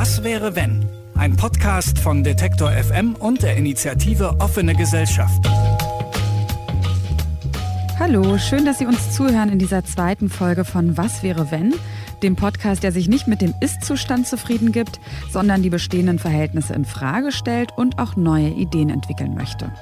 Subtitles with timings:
[0.00, 0.88] Was wäre wenn?
[1.16, 5.44] Ein Podcast von Detektor FM und der Initiative Offene Gesellschaft.
[7.98, 11.74] Hallo, schön, dass Sie uns zuhören in dieser zweiten Folge von Was wäre wenn?
[12.22, 15.00] Dem Podcast, der sich nicht mit dem Ist-Zustand zufrieden gibt,
[15.32, 19.72] sondern die bestehenden Verhältnisse in Frage stellt und auch neue Ideen entwickeln möchte.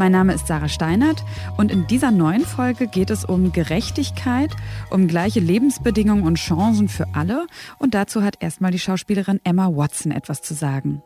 [0.00, 1.22] Mein Name ist Sarah Steinert
[1.58, 4.48] und in dieser neuen Folge geht es um Gerechtigkeit,
[4.90, 7.46] um gleiche Lebensbedingungen und Chancen für alle.
[7.78, 11.02] Und dazu hat erstmal die Schauspielerin Emma Watson etwas zu sagen.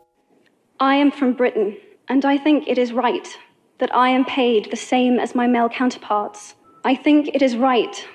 [0.81, 1.75] I am from Britain
[2.07, 3.27] and I think it is right
[3.79, 6.55] that I am paid the same as my male counterparts.
[6.85, 8.07] I think it is right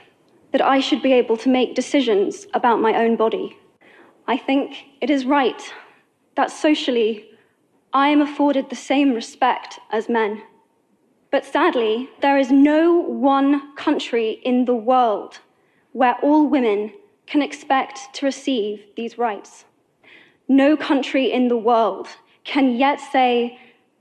[0.52, 3.54] that I should be able to make decisions about my own body.
[4.26, 5.60] I think it is right
[6.36, 7.26] that socially
[7.92, 10.40] I am afforded the same respect as men.
[11.30, 15.38] But sadly, there is no one country in the world
[15.92, 16.92] where all women
[17.26, 19.64] can expect to receive these rights.
[20.48, 22.08] No country in the world
[22.42, 23.58] can yet say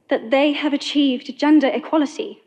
[0.08, 2.42] that they have achieved gender equality.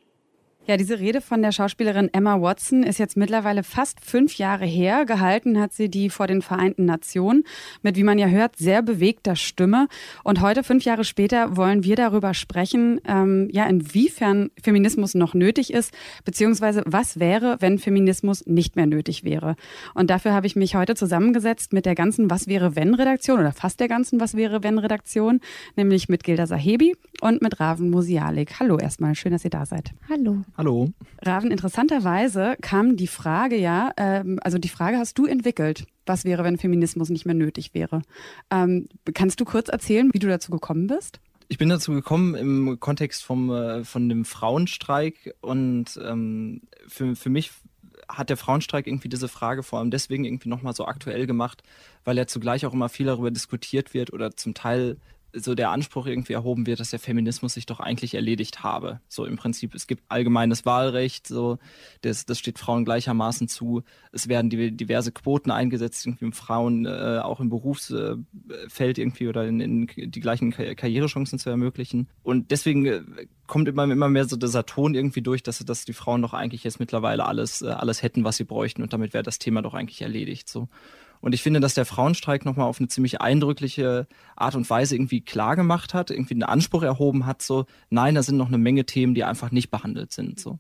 [0.64, 5.04] Ja, diese Rede von der Schauspielerin Emma Watson ist jetzt mittlerweile fast fünf Jahre her.
[5.06, 7.42] Gehalten hat sie die vor den Vereinten Nationen
[7.82, 9.88] mit, wie man ja hört, sehr bewegter Stimme.
[10.22, 15.72] Und heute, fünf Jahre später, wollen wir darüber sprechen, ähm, ja, inwiefern Feminismus noch nötig
[15.72, 15.92] ist,
[16.24, 19.56] beziehungsweise was wäre, wenn Feminismus nicht mehr nötig wäre.
[19.94, 23.50] Und dafür habe ich mich heute zusammengesetzt mit der ganzen Was wäre wenn Redaktion oder
[23.50, 25.40] fast der ganzen Was wäre wenn Redaktion,
[25.74, 28.60] nämlich mit Gilda Sahebi und mit Raven Musialik.
[28.60, 29.90] Hallo erstmal, schön, dass ihr da seid.
[30.08, 30.44] Hallo.
[30.56, 30.92] Hallo.
[31.22, 35.86] Raven, interessanterweise kam die Frage ja, ähm, also die Frage hast du entwickelt.
[36.04, 38.02] Was wäre, wenn Feminismus nicht mehr nötig wäre?
[38.50, 41.20] Ähm, kannst du kurz erzählen, wie du dazu gekommen bist?
[41.48, 47.30] Ich bin dazu gekommen im Kontext vom, äh, von dem Frauenstreik und ähm, für, für
[47.30, 47.50] mich
[48.08, 51.62] hat der Frauenstreik irgendwie diese Frage vor allem deswegen irgendwie nochmal so aktuell gemacht,
[52.04, 54.96] weil ja zugleich auch immer viel darüber diskutiert wird oder zum Teil
[55.32, 59.00] so der Anspruch irgendwie erhoben wird, dass der Feminismus sich doch eigentlich erledigt habe.
[59.08, 61.58] So im Prinzip, es gibt allgemeines Wahlrecht, so
[62.02, 63.82] das, das steht Frauen gleichermaßen zu.
[64.12, 69.46] Es werden die, diverse Quoten eingesetzt, irgendwie um Frauen äh, auch im Berufsfeld irgendwie oder
[69.46, 72.08] in, in die gleichen Karrierechancen zu ermöglichen.
[72.22, 73.02] Und deswegen äh,
[73.46, 76.64] kommt immer, immer mehr so dieser Ton irgendwie durch, dass, dass die Frauen doch eigentlich
[76.64, 79.74] jetzt mittlerweile alles, äh, alles hätten, was sie bräuchten und damit wäre das Thema doch
[79.74, 80.48] eigentlich erledigt.
[80.48, 80.68] So.
[81.22, 85.22] Und ich finde, dass der Frauenstreik nochmal auf eine ziemlich eindrückliche Art und Weise irgendwie
[85.22, 88.84] klar gemacht hat, irgendwie einen Anspruch erhoben hat, so, nein, da sind noch eine Menge
[88.84, 90.58] Themen, die einfach nicht behandelt sind, so.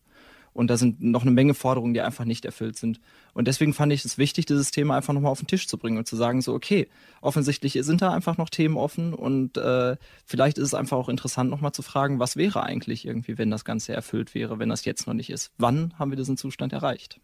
[0.54, 3.00] Und da sind noch eine Menge Forderungen, die einfach nicht erfüllt sind.
[3.32, 5.96] Und deswegen fand ich es wichtig, dieses Thema einfach nochmal auf den Tisch zu bringen
[5.96, 6.88] und zu sagen, so, okay,
[7.22, 9.96] offensichtlich sind da einfach noch Themen offen und äh,
[10.26, 13.64] vielleicht ist es einfach auch interessant, nochmal zu fragen, was wäre eigentlich irgendwie, wenn das
[13.64, 15.52] Ganze erfüllt wäre, wenn das jetzt noch nicht ist.
[15.56, 17.18] Wann haben wir diesen Zustand erreicht?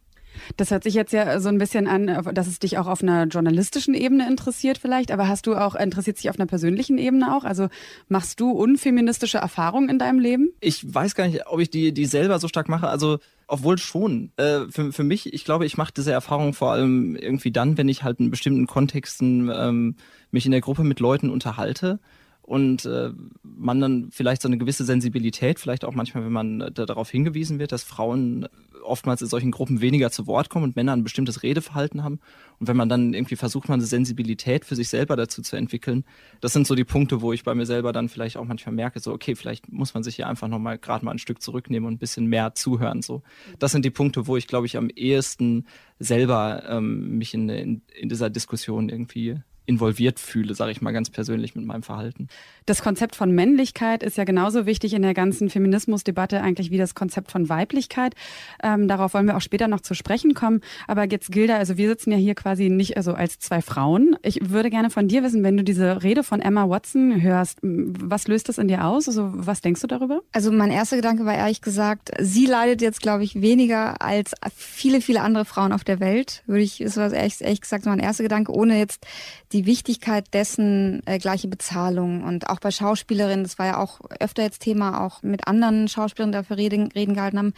[0.56, 3.24] Das hört sich jetzt ja so ein bisschen an, dass es dich auch auf einer
[3.24, 7.44] journalistischen Ebene interessiert vielleicht, aber hast du auch, interessiert sich auf einer persönlichen Ebene auch?
[7.44, 7.68] Also
[8.08, 10.50] machst du unfeministische Erfahrungen in deinem Leben?
[10.60, 12.88] Ich weiß gar nicht, ob ich die, die selber so stark mache.
[12.88, 13.18] Also
[13.48, 14.30] obwohl schon.
[14.36, 17.88] Äh, für, für mich, ich glaube, ich mache diese Erfahrung vor allem irgendwie dann, wenn
[17.88, 19.96] ich halt in bestimmten Kontexten ähm,
[20.30, 21.98] mich in der Gruppe mit Leuten unterhalte
[22.48, 23.10] und äh,
[23.42, 27.58] man dann vielleicht so eine gewisse Sensibilität, vielleicht auch manchmal, wenn man da darauf hingewiesen
[27.58, 28.48] wird, dass Frauen
[28.82, 32.20] oftmals in solchen Gruppen weniger zu Wort kommen und Männer ein bestimmtes Redeverhalten haben.
[32.58, 36.04] Und wenn man dann irgendwie versucht, mal eine Sensibilität für sich selber dazu zu entwickeln,
[36.40, 38.98] das sind so die Punkte, wo ich bei mir selber dann vielleicht auch manchmal merke,
[38.98, 41.94] so, okay, vielleicht muss man sich hier einfach nochmal gerade mal ein Stück zurücknehmen und
[41.94, 43.02] ein bisschen mehr zuhören.
[43.02, 43.22] So.
[43.58, 45.66] Das sind die Punkte, wo ich, glaube ich, am ehesten
[45.98, 49.36] selber ähm, mich in, in, in dieser Diskussion irgendwie
[49.68, 52.28] involviert fühle, sage ich mal ganz persönlich mit meinem Verhalten.
[52.64, 56.94] Das Konzept von Männlichkeit ist ja genauso wichtig in der ganzen Feminismusdebatte eigentlich wie das
[56.94, 58.14] Konzept von Weiblichkeit.
[58.62, 60.62] Ähm, darauf wollen wir auch später noch zu sprechen kommen.
[60.86, 64.16] Aber jetzt Gilda, also wir sitzen ja hier quasi nicht also als zwei Frauen.
[64.22, 68.26] Ich würde gerne von dir wissen, wenn du diese Rede von Emma Watson hörst, was
[68.26, 69.06] löst das in dir aus?
[69.06, 70.22] Also was denkst du darüber?
[70.32, 75.02] Also mein erster Gedanke war ehrlich gesagt, sie leidet jetzt, glaube ich, weniger als viele,
[75.02, 76.42] viele andere Frauen auf der Welt.
[76.46, 79.06] Würde ich, ist was ehrlich, ehrlich gesagt mein erster Gedanke, ohne jetzt
[79.52, 82.22] die die Wichtigkeit dessen, äh, gleiche Bezahlung.
[82.22, 86.30] Und auch bei Schauspielerinnen, das war ja auch öfter jetzt Thema, auch mit anderen Schauspielern
[86.30, 87.54] dafür Reden, Reden gehalten haben,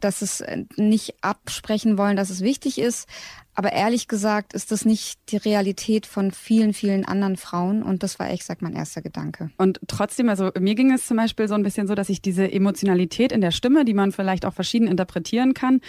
[0.00, 3.08] dass es äh, nicht absprechen wollen, dass es wichtig ist,
[3.54, 7.82] aber ehrlich gesagt ist das nicht die Realität von vielen, vielen anderen Frauen.
[7.82, 9.50] Und das war ehrlich gesagt mein erster Gedanke.
[9.58, 12.50] Und trotzdem, also mir ging es zum Beispiel so ein bisschen so, dass ich diese
[12.50, 15.80] Emotionalität in der Stimme, die man vielleicht auch verschieden interpretieren kann,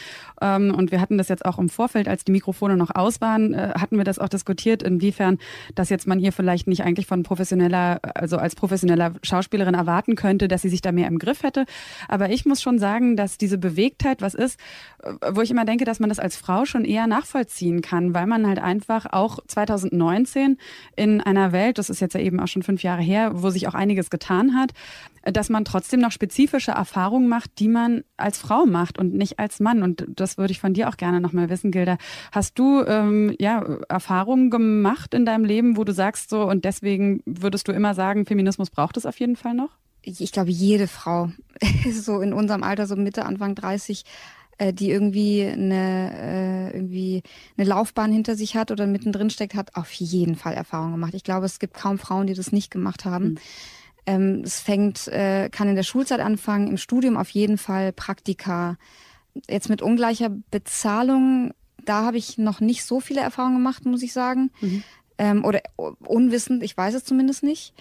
[0.41, 3.53] ähm, und wir hatten das jetzt auch im Vorfeld, als die Mikrofone noch aus waren,
[3.53, 5.37] äh, hatten wir das auch diskutiert, inwiefern
[5.73, 10.49] das jetzt man ihr vielleicht nicht eigentlich von professioneller, also als professioneller Schauspielerin erwarten könnte,
[10.49, 11.65] dass sie sich da mehr im Griff hätte.
[12.09, 14.59] Aber ich muss schon sagen, dass diese Bewegtheit was ist,
[15.01, 18.13] äh, wo ich immer denke, dass man das als Frau schon eher nachvollziehen nachvollziehen kann,
[18.13, 20.57] weil man halt einfach auch 2019
[20.95, 23.67] in einer Welt, das ist jetzt ja eben auch schon fünf Jahre her, wo sich
[23.67, 24.71] auch einiges getan hat,
[25.23, 29.59] dass man trotzdem noch spezifische Erfahrungen macht, die man als Frau macht und nicht als
[29.59, 29.83] Mann.
[29.83, 31.97] Und das würde ich von dir auch gerne nochmal wissen, Gilda.
[32.31, 37.21] Hast du ähm, ja, Erfahrungen gemacht in deinem Leben, wo du sagst so, und deswegen
[37.25, 39.69] würdest du immer sagen, Feminismus braucht es auf jeden Fall noch?
[40.05, 41.31] Ich glaube, jede Frau,
[41.93, 44.03] so in unserem Alter, so Mitte, Anfang 30,
[44.57, 47.23] äh, die irgendwie eine, äh, irgendwie
[47.57, 51.13] eine Laufbahn hinter sich hat oder mittendrin steckt, hat auf jeden Fall Erfahrung gemacht.
[51.13, 53.25] Ich glaube, es gibt kaum Frauen, die das nicht gemacht haben.
[53.25, 53.37] Mhm.
[54.05, 58.77] Ähm, es fängt, äh, kann in der Schulzeit anfangen, im Studium auf jeden Fall Praktika.
[59.49, 61.53] Jetzt mit ungleicher Bezahlung,
[61.85, 64.51] da habe ich noch nicht so viele Erfahrungen gemacht, muss ich sagen.
[64.61, 64.83] Mhm.
[65.17, 65.61] Ähm, oder
[66.05, 67.73] unwissend, ich weiß es zumindest nicht.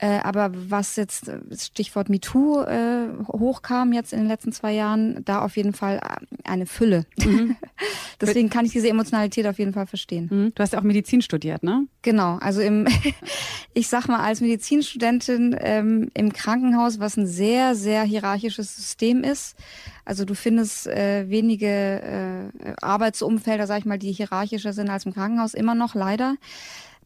[0.00, 5.24] Äh, aber was jetzt äh, Stichwort MeToo äh, hochkam jetzt in den letzten zwei Jahren,
[5.24, 7.04] da auf jeden Fall äh, eine Fülle.
[7.18, 7.56] Mhm.
[8.20, 10.28] Deswegen kann ich diese Emotionalität auf jeden Fall verstehen.
[10.30, 10.52] Mhm.
[10.54, 11.86] Du hast ja auch Medizin studiert, ne?
[12.02, 12.36] Genau.
[12.40, 12.86] Also im,
[13.74, 19.56] ich sag mal, als Medizinstudentin ähm, im Krankenhaus, was ein sehr, sehr hierarchisches System ist.
[20.04, 22.50] Also du findest äh, wenige
[22.80, 26.36] Arbeitsumfelder, sag ich mal, die hierarchischer sind als im Krankenhaus, immer noch leider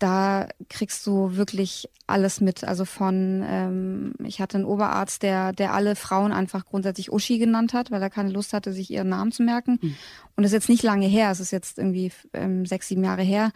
[0.02, 2.64] da kriegst du wirklich alles mit.
[2.64, 7.72] Also von, ähm, ich hatte einen Oberarzt, der, der alle Frauen einfach grundsätzlich Uschi genannt
[7.72, 9.78] hat, weil er keine Lust hatte, sich ihren Namen zu merken.
[9.80, 9.94] Mhm.
[10.36, 13.22] Und das ist jetzt nicht lange her, es ist jetzt irgendwie ähm, sechs, sieben Jahre
[13.22, 13.52] her.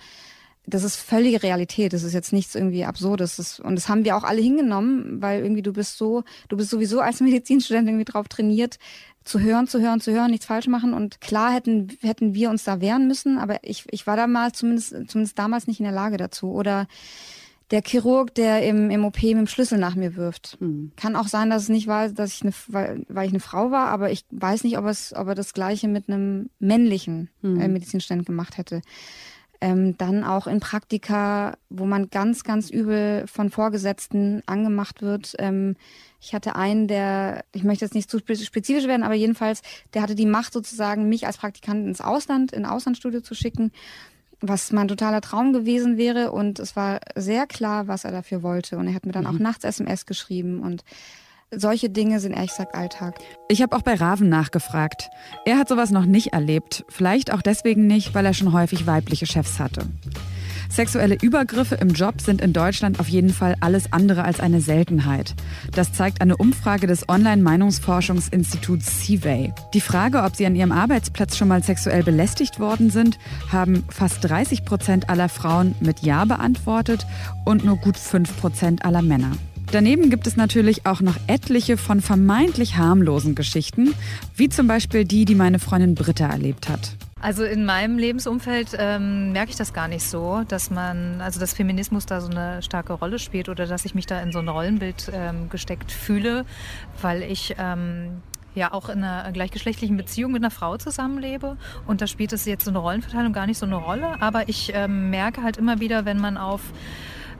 [0.67, 1.93] Das ist völlige Realität.
[1.93, 3.37] Das ist jetzt nichts irgendwie Absurdes.
[3.37, 6.71] Das, und das haben wir auch alle hingenommen, weil irgendwie du bist so, du bist
[6.71, 8.79] sowieso als Medizinstudent irgendwie drauf trainiert,
[9.25, 10.95] zu hören, zu hören, zu hören, nichts falsch machen.
[10.95, 14.91] Und klar hätten, hätten wir uns da wehren müssen, aber ich, ich war damals zumindest,
[15.09, 16.53] zumindest damals nicht in der Lage dazu.
[16.53, 16.87] Oder
[17.71, 20.57] der Chirurg, der im, im OP mit dem Schlüssel nach mir wirft.
[20.61, 20.93] Mhm.
[20.97, 23.71] Kann auch sein, dass es nicht war, dass ich eine, weil, weil ich eine Frau
[23.71, 27.61] war, aber ich weiß nicht, ob, es, ob er das Gleiche mit einem männlichen mhm.
[27.61, 28.83] äh, Medizinstudent gemacht hätte.
[29.61, 35.35] Ähm, dann auch in Praktika, wo man ganz, ganz übel von Vorgesetzten angemacht wird.
[35.39, 35.77] Ähm,
[36.21, 39.63] ich hatte einen, der, ich möchte jetzt nicht zu spezifisch werden, aber jedenfalls,
[39.95, 43.73] der hatte die Macht sozusagen, mich als Praktikant ins Ausland, in Auslandsstudio zu schicken,
[44.41, 46.33] was mein totaler Traum gewesen wäre.
[46.33, 48.77] Und es war sehr klar, was er dafür wollte.
[48.77, 49.31] Und er hat mir dann mhm.
[49.31, 50.85] auch nachts SMS geschrieben und
[51.55, 53.19] solche Dinge sind ehrlich gesagt Alltag.
[53.49, 55.11] Ich habe auch bei Raven nachgefragt.
[55.45, 56.85] Er hat sowas noch nicht erlebt.
[56.89, 59.87] Vielleicht auch deswegen nicht, weil er schon häufig weibliche Chefs hatte.
[60.69, 65.35] Sexuelle Übergriffe im Job sind in Deutschland auf jeden Fall alles andere als eine Seltenheit.
[65.73, 69.53] Das zeigt eine Umfrage des Online-Meinungsforschungsinstituts CVAY.
[69.75, 73.19] Die Frage, ob sie an ihrem Arbeitsplatz schon mal sexuell belästigt worden sind,
[73.51, 77.07] haben fast 30 Prozent aller Frauen mit Ja beantwortet
[77.45, 79.33] und nur gut 5 Prozent aller Männer.
[79.73, 83.95] Daneben gibt es natürlich auch noch etliche von vermeintlich harmlosen Geschichten,
[84.37, 86.97] wie zum Beispiel die, die meine Freundin Britta erlebt hat.
[87.21, 91.55] Also in meinem Lebensumfeld ähm, merke ich das gar nicht so, dass man, also dass
[91.55, 94.49] Feminismus da so eine starke Rolle spielt oder dass ich mich da in so ein
[94.49, 96.45] Rollenbild ähm, gesteckt fühle,
[97.03, 98.23] weil ich ähm,
[98.55, 101.57] ja auch in einer gleichgeschlechtlichen Beziehung mit einer Frau zusammenlebe.
[101.87, 104.21] Und da spielt es jetzt so eine Rollenverteilung gar nicht so eine Rolle.
[104.21, 106.61] Aber ich ähm, merke halt immer wieder, wenn man auf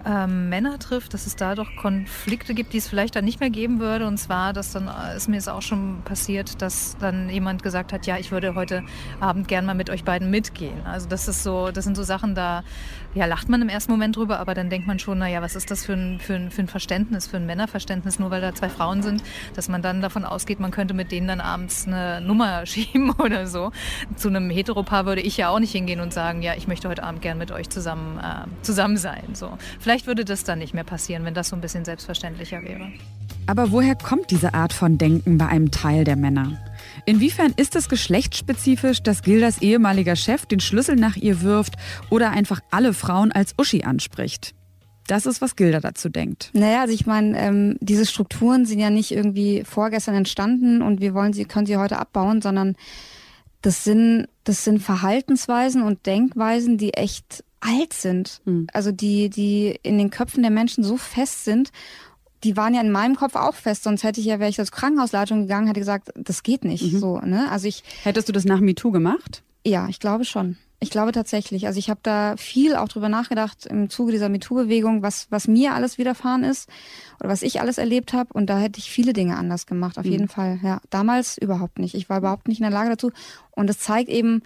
[0.07, 3.51] ähm, Männer trifft, dass es da doch Konflikte gibt, die es vielleicht dann nicht mehr
[3.51, 4.07] geben würde.
[4.07, 7.93] Und zwar, dass dann äh, ist mir es auch schon passiert, dass dann jemand gesagt
[7.93, 8.85] hat, ja, ich würde heute
[9.21, 10.87] Abend gern mal mit euch beiden mitgehen.
[10.87, 12.63] Also das ist so, das sind so Sachen, da
[13.17, 15.71] ja, lacht man im ersten Moment drüber, aber dann denkt man schon, naja, was ist
[15.71, 18.69] das für ein, für, ein, für ein Verständnis, für ein Männerverständnis, nur weil da zwei
[18.69, 19.23] Frauen sind,
[19.55, 23.47] dass man dann davon ausgeht, man könnte mit denen dann abends eine Nummer schieben oder
[23.47, 23.73] so.
[24.17, 27.05] Zu einem Heteropaar würde ich ja auch nicht hingehen und sagen, ja, ich möchte heute
[27.05, 29.25] Abend gern mit euch zusammen, äh, zusammen sein.
[29.33, 29.57] So.
[29.81, 32.93] Vielleicht würde das dann nicht mehr passieren, wenn das so ein bisschen selbstverständlicher wäre.
[33.47, 36.59] Aber woher kommt diese Art von Denken bei einem Teil der Männer?
[37.07, 41.75] Inwiefern ist es geschlechtsspezifisch, dass Gildas ehemaliger Chef den Schlüssel nach ihr wirft
[42.11, 44.55] oder einfach alle Frauen als Uschi anspricht?
[45.07, 46.51] Das ist, was Gilda dazu denkt.
[46.53, 51.15] Naja, also ich meine, ähm, diese Strukturen sind ja nicht irgendwie vorgestern entstanden und wir
[51.15, 52.75] wollen sie, können sie heute abbauen, sondern
[53.63, 58.41] das sind, das sind Verhaltensweisen und Denkweisen, die echt alt sind.
[58.45, 58.67] Mhm.
[58.73, 61.71] Also die, die in den Köpfen der Menschen so fest sind
[62.45, 64.73] die waren ja in meinem Kopf auch fest, sonst hätte ich ja, wäre ich als
[64.73, 66.93] Krankenhausleitung gegangen, hätte gesagt, das geht nicht.
[66.93, 66.99] Mhm.
[66.99, 67.51] So, ne?
[67.51, 67.83] Also ich.
[68.03, 69.43] Hättest du das nach MeToo gemacht?
[69.65, 70.57] Ja, ich glaube schon.
[70.79, 71.67] Ich glaube tatsächlich.
[71.67, 75.75] Also ich habe da viel auch drüber nachgedacht im Zuge dieser MeToo-Bewegung, was, was mir
[75.75, 76.69] alles widerfahren ist
[77.19, 78.33] oder was ich alles erlebt habe.
[78.35, 80.13] Und da hätte ich viele Dinge anders gemacht, auf mhm.
[80.13, 80.61] jeden Fall.
[80.63, 81.95] Ja, damals überhaupt nicht.
[81.95, 83.11] Ich war überhaupt nicht in der Lage dazu.
[83.53, 84.43] Und es zeigt eben,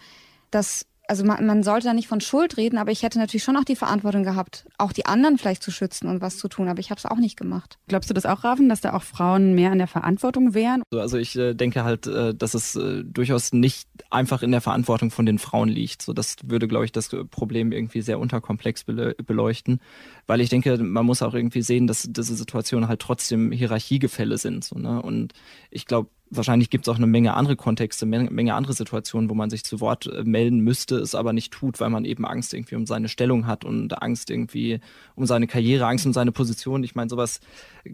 [0.53, 3.57] dass also man, man sollte da nicht von Schuld reden, aber ich hätte natürlich schon
[3.57, 6.79] auch die Verantwortung gehabt, auch die anderen vielleicht zu schützen und was zu tun, aber
[6.79, 7.79] ich habe es auch nicht gemacht.
[7.89, 10.85] Glaubst du das auch, Raven, dass da auch Frauen mehr an der Verantwortung wären?
[10.95, 15.11] Also ich äh, denke halt, äh, dass es äh, durchaus nicht einfach in der Verantwortung
[15.11, 16.03] von den Frauen liegt.
[16.03, 19.81] So, das würde, glaube ich, das Problem irgendwie sehr unterkomplex beleuchten,
[20.29, 24.63] weil ich denke, man muss auch irgendwie sehen, dass diese Situationen halt trotzdem Hierarchiegefälle sind.
[24.63, 25.03] So, ne?
[25.03, 25.33] Und
[25.71, 29.35] ich glaube, wahrscheinlich gibt es auch eine Menge andere Kontexte, eine Menge andere Situationen, wo
[29.35, 32.55] man sich zu Wort äh, melden müsste, es aber nicht tut, weil man eben Angst
[32.55, 34.81] irgendwie um seine Stellung hat und Angst irgendwie
[35.17, 36.85] um seine Karriere, Angst um seine Position.
[36.85, 37.41] Ich meine, sowas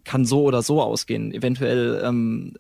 [0.05, 1.33] kann so oder so ausgehen.
[1.33, 2.55] Eventuell ähm,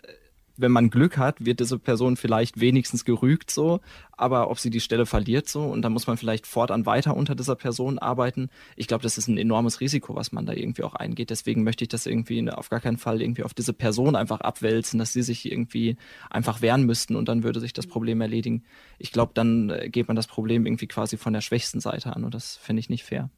[0.58, 3.80] wenn man Glück hat, wird diese Person vielleicht wenigstens gerügt so,
[4.12, 7.34] aber ob sie die Stelle verliert so und dann muss man vielleicht fortan weiter unter
[7.34, 8.48] dieser Person arbeiten.
[8.76, 11.30] Ich glaube, das ist ein enormes Risiko, was man da irgendwie auch eingeht.
[11.30, 14.98] Deswegen möchte ich das irgendwie auf gar keinen Fall irgendwie auf diese Person einfach abwälzen,
[14.98, 15.96] dass sie sich irgendwie
[16.30, 18.64] einfach wehren müssten und dann würde sich das Problem erledigen.
[18.98, 22.24] Ich glaube, dann äh, geht man das Problem irgendwie quasi von der schwächsten Seite an
[22.24, 23.30] und das finde ich nicht fair.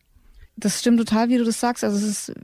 [0.56, 1.84] Das stimmt total, wie du das sagst.
[1.84, 2.34] Also es ist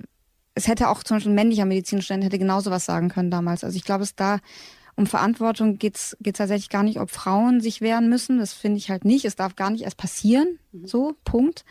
[0.55, 3.65] es hätte auch zum Beispiel ein männlicher Medizinstudent hätte genauso was sagen können damals.
[3.65, 4.39] Also ich glaube, es da
[4.97, 8.39] um Verantwortung geht es tatsächlich gar nicht, ob Frauen sich wehren müssen.
[8.39, 9.25] Das finde ich halt nicht.
[9.25, 10.61] Es darf gar nicht erst passieren.
[10.73, 10.87] Mhm.
[10.87, 11.65] So, Punkt.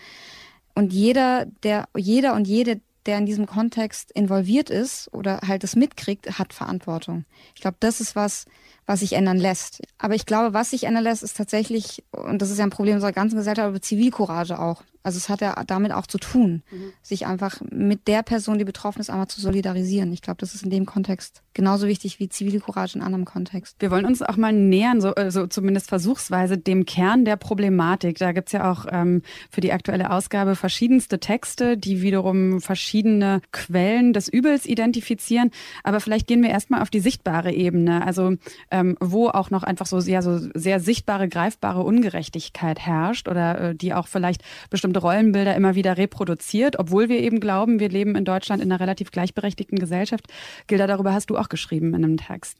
[0.75, 5.75] Und jeder, der, jeder und jede, der in diesem Kontext involviert ist oder halt das
[5.75, 7.25] mitkriegt, hat Verantwortung.
[7.55, 8.45] Ich glaube, das ist was,
[8.85, 9.81] was sich ändern lässt.
[9.97, 12.95] Aber ich glaube, was sich ändern lässt, ist tatsächlich, und das ist ja ein Problem
[12.95, 14.83] unserer ganzen Gesellschaft, aber Zivilcourage auch.
[15.03, 16.93] Also es hat ja damit auch zu tun, mhm.
[17.01, 20.13] sich einfach mit der Person, die betroffen ist, einmal zu solidarisieren.
[20.13, 23.75] Ich glaube, das ist in dem Kontext genauso wichtig wie Zivilcourage in anderem Kontext.
[23.79, 28.17] Wir wollen uns auch mal nähern, so also zumindest versuchsweise, dem Kern der Problematik.
[28.17, 34.13] Da gibt's ja auch ähm, für die aktuelle Ausgabe verschiedenste Texte, die wiederum verschiedene Quellen
[34.13, 35.51] des Übels identifizieren.
[35.83, 38.35] Aber vielleicht gehen wir erstmal auf die sichtbare Ebene, also
[38.73, 43.75] ähm, wo auch noch einfach so, ja, so sehr sichtbare, greifbare Ungerechtigkeit herrscht oder äh,
[43.75, 48.25] die auch vielleicht bestimmte Rollenbilder immer wieder reproduziert, obwohl wir eben glauben, wir leben in
[48.25, 50.25] Deutschland in einer relativ gleichberechtigten Gesellschaft.
[50.65, 52.57] Gilda, darüber hast du auch geschrieben in einem Text.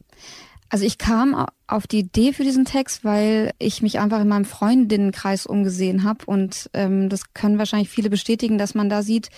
[0.69, 4.45] Also ich kam auf die Idee für diesen Text, weil ich mich einfach in meinem
[4.45, 9.29] Freundinnenkreis umgesehen habe und ähm, das können wahrscheinlich viele bestätigen, dass man da sieht,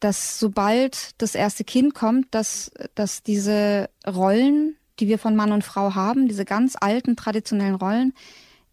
[0.00, 5.64] dass sobald das erste Kind kommt, dass, dass diese Rollen, die wir von Mann und
[5.64, 8.12] Frau haben, diese ganz alten traditionellen Rollen,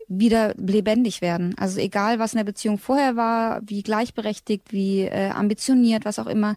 [0.09, 1.53] wieder lebendig werden.
[1.57, 6.27] Also egal, was in der Beziehung vorher war, wie gleichberechtigt, wie äh, ambitioniert, was auch
[6.27, 6.55] immer,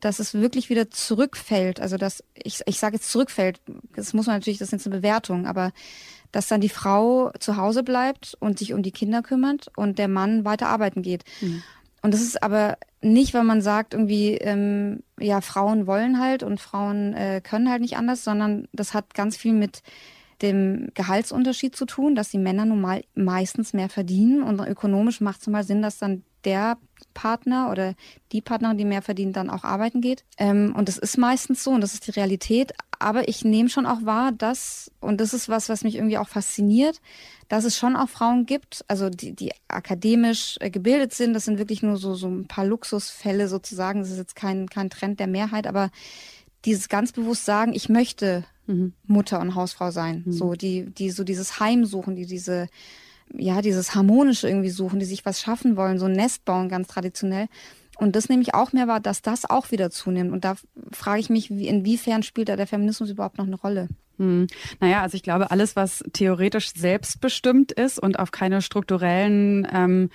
[0.00, 1.80] dass es wirklich wieder zurückfällt.
[1.80, 3.60] Also dass ich, ich sage jetzt zurückfällt,
[3.96, 5.72] das muss man natürlich, das ist jetzt eine Bewertung, aber
[6.30, 10.08] dass dann die Frau zu Hause bleibt und sich um die Kinder kümmert und der
[10.08, 11.24] Mann weiter arbeiten geht.
[11.40, 11.62] Mhm.
[12.02, 16.60] Und das ist aber nicht, weil man sagt, irgendwie, ähm, ja, Frauen wollen halt und
[16.60, 19.82] Frauen äh, können halt nicht anders, sondern das hat ganz viel mit
[20.42, 25.40] dem Gehaltsunterschied zu tun, dass die Männer nun mal meistens mehr verdienen und ökonomisch macht
[25.40, 26.76] es mal Sinn, dass dann der
[27.14, 27.94] Partner oder
[28.32, 30.24] die Partnerin, die mehr verdient, dann auch arbeiten geht.
[30.38, 32.72] Ähm, und das ist meistens so und das ist die Realität.
[33.02, 36.28] Aber ich nehme schon auch wahr, dass, und das ist was, was mich irgendwie auch
[36.28, 37.00] fasziniert,
[37.48, 41.34] dass es schon auch Frauen gibt, also die, die akademisch äh, gebildet sind.
[41.34, 44.00] Das sind wirklich nur so, so ein paar Luxusfälle sozusagen.
[44.00, 45.90] Das ist jetzt kein, kein Trend der Mehrheit, aber
[46.64, 48.92] dieses ganz bewusst sagen, ich möchte mhm.
[49.06, 50.22] Mutter und Hausfrau sein.
[50.24, 50.32] Mhm.
[50.32, 52.68] So, die, die so dieses Heim suchen, die diese,
[53.36, 56.86] ja, dieses Harmonische irgendwie suchen, die sich was schaffen wollen, so ein Nest bauen, ganz
[56.86, 57.48] traditionell.
[57.98, 60.32] Und das nehme ich auch mehr wahr, dass das auch wieder zunimmt.
[60.32, 60.54] Und da
[60.92, 63.88] frage ich mich, wie, inwiefern spielt da der Feminismus überhaupt noch eine Rolle?
[64.18, 64.46] Hm.
[64.80, 70.10] Naja, also ich glaube, alles, was theoretisch selbstbestimmt ist und auf keine strukturellen ähm,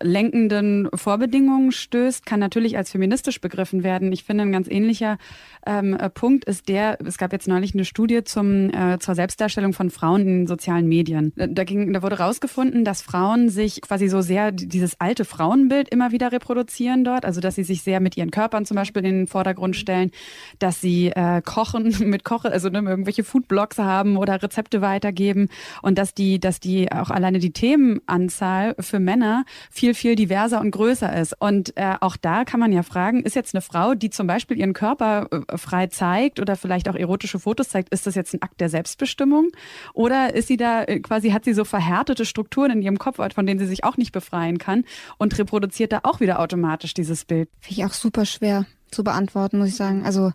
[0.00, 4.12] lenkenden Vorbedingungen stößt, kann natürlich als feministisch begriffen werden.
[4.12, 5.18] Ich finde, ein ganz ähnlicher
[5.66, 9.72] ähm, äh, Punkt ist der, es gab jetzt neulich eine Studie zum, äh, zur Selbstdarstellung
[9.72, 11.32] von Frauen in sozialen Medien.
[11.36, 16.12] Da, ging, da wurde rausgefunden, dass Frauen sich quasi so sehr dieses alte Frauenbild immer
[16.12, 19.26] wieder reproduzieren dort, also dass sie sich sehr mit ihren Körpern zum Beispiel in den
[19.26, 20.10] Vordergrund stellen,
[20.58, 25.48] dass sie äh, kochen mit Kochen, also ne, irgendwelche Foodblogs haben oder Rezepte weitergeben
[25.82, 29.44] und dass die, dass die auch alleine die Themenanzahl für Männer
[29.76, 31.34] viel, viel diverser und größer ist.
[31.38, 34.58] Und äh, auch da kann man ja fragen, ist jetzt eine Frau, die zum Beispiel
[34.58, 38.42] ihren Körper äh, frei zeigt oder vielleicht auch erotische Fotos zeigt, ist das jetzt ein
[38.42, 39.50] Akt der Selbstbestimmung?
[39.92, 43.46] Oder ist sie da äh, quasi, hat sie so verhärtete Strukturen in ihrem Kopf, von
[43.46, 44.84] denen sie sich auch nicht befreien kann
[45.18, 47.48] und reproduziert da auch wieder automatisch dieses Bild?
[47.60, 50.04] Finde ich auch super schwer zu beantworten, muss ich sagen.
[50.04, 50.32] Also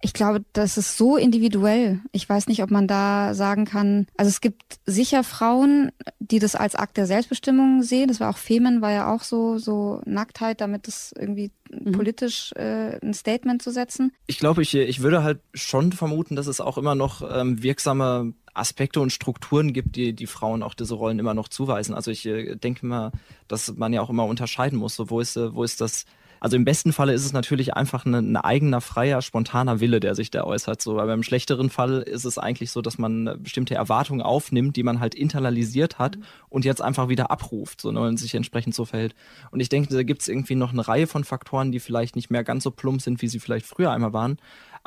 [0.00, 2.00] Ich glaube, das ist so individuell.
[2.12, 5.90] Ich weiß nicht, ob man da sagen kann, also es gibt sicher Frauen,
[6.20, 8.08] die das als Akt der Selbstbestimmung sehen.
[8.08, 11.92] Das war auch Femen, war ja auch so, so Nacktheit, damit es irgendwie mhm.
[11.92, 14.12] politisch äh, ein Statement zu setzen.
[14.26, 18.34] Ich glaube, ich, ich würde halt schon vermuten, dass es auch immer noch ähm, wirksame
[18.54, 21.94] Aspekte und Strukturen gibt, die die Frauen auch diese Rollen immer noch zuweisen.
[21.94, 23.12] Also ich äh, denke mal,
[23.48, 26.04] dass man ja auch immer unterscheiden muss, so wo ist, äh, wo ist das
[26.40, 30.14] also im besten Falle ist es natürlich einfach ein, ein eigener, freier, spontaner Wille, der
[30.14, 30.80] sich da äußert.
[30.82, 34.82] So, aber im schlechteren Fall ist es eigentlich so, dass man bestimmte Erwartungen aufnimmt, die
[34.82, 36.24] man halt internalisiert hat mhm.
[36.48, 39.14] und jetzt einfach wieder abruft so, ne, und sich entsprechend so verhält.
[39.50, 42.30] Und ich denke, da gibt es irgendwie noch eine Reihe von Faktoren, die vielleicht nicht
[42.30, 44.38] mehr ganz so plump sind, wie sie vielleicht früher einmal waren.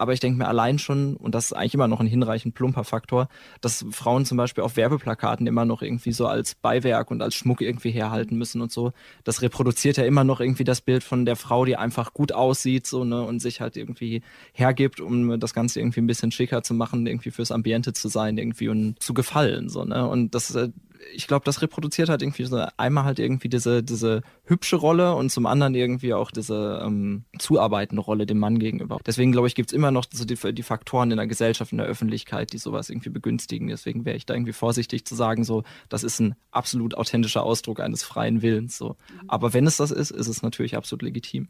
[0.01, 2.83] Aber ich denke mir allein schon, und das ist eigentlich immer noch ein hinreichend plumper
[2.83, 3.27] Faktor,
[3.61, 7.61] dass Frauen zum Beispiel auf Werbeplakaten immer noch irgendwie so als Beiwerk und als Schmuck
[7.61, 8.93] irgendwie herhalten müssen und so.
[9.23, 12.87] Das reproduziert ja immer noch irgendwie das Bild von der Frau, die einfach gut aussieht
[12.87, 16.73] so, ne, und sich halt irgendwie hergibt, um das Ganze irgendwie ein bisschen schicker zu
[16.73, 19.69] machen, irgendwie fürs Ambiente zu sein, irgendwie und zu gefallen.
[19.69, 20.07] So, ne?
[20.07, 20.69] Und das äh,
[21.13, 25.31] ich glaube, das reproduziert halt irgendwie so einmal halt irgendwie diese, diese hübsche Rolle und
[25.31, 28.99] zum anderen irgendwie auch diese ähm, zuarbeitende Rolle dem Mann gegenüber.
[29.05, 31.77] Deswegen glaube ich, gibt es immer noch so die, die, Faktoren in der Gesellschaft, in
[31.77, 33.67] der Öffentlichkeit, die sowas irgendwie begünstigen.
[33.67, 37.79] Deswegen wäre ich da irgendwie vorsichtig zu sagen, so, das ist ein absolut authentischer Ausdruck
[37.79, 38.77] eines freien Willens.
[38.77, 38.95] So.
[39.27, 41.49] Aber wenn es das ist, ist es natürlich absolut legitim.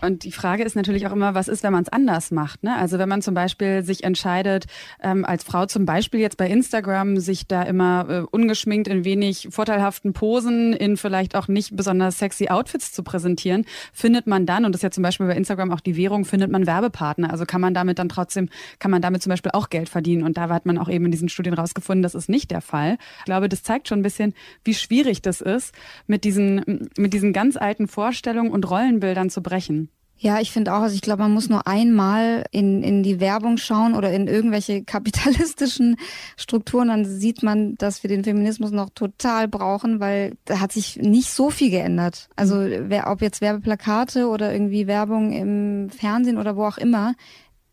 [0.00, 2.62] Und die Frage ist natürlich auch immer, was ist, wenn man es anders macht?
[2.62, 2.76] Ne?
[2.76, 4.66] Also wenn man zum Beispiel sich entscheidet,
[5.02, 9.48] ähm, als Frau zum Beispiel jetzt bei Instagram, sich da immer äh, ungeschminkt in wenig
[9.50, 14.72] vorteilhaften Posen, in vielleicht auch nicht besonders sexy Outfits zu präsentieren, findet man dann, und
[14.72, 17.30] das ist ja zum Beispiel bei Instagram auch die Währung, findet man Werbepartner.
[17.30, 18.48] Also kann man damit dann trotzdem,
[18.78, 20.22] kann man damit zum Beispiel auch Geld verdienen.
[20.22, 22.98] Und da hat man auch eben in diesen Studien rausgefunden, das ist nicht der Fall.
[23.18, 25.74] Ich glaube, das zeigt schon ein bisschen, wie schwierig das ist,
[26.06, 29.73] mit diesen, mit diesen ganz alten Vorstellungen und Rollenbildern zu brechen.
[30.16, 33.56] Ja, ich finde auch, also ich glaube, man muss nur einmal in, in die Werbung
[33.56, 35.96] schauen oder in irgendwelche kapitalistischen
[36.36, 40.96] Strukturen, dann sieht man, dass wir den Feminismus noch total brauchen, weil da hat sich
[40.96, 42.28] nicht so viel geändert.
[42.36, 47.14] Also wer, ob jetzt Werbeplakate oder irgendwie Werbung im Fernsehen oder wo auch immer,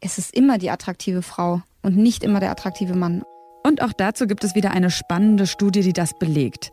[0.01, 3.23] es ist immer die attraktive Frau und nicht immer der attraktive Mann.
[3.63, 6.71] Und auch dazu gibt es wieder eine spannende Studie, die das belegt.